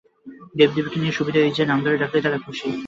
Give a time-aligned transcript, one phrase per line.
[0.55, 2.67] দেবদেবীদের নিয়ে সুবিধে এই যে, নাম ধরে ডাকলেই তাঁরা খুশি।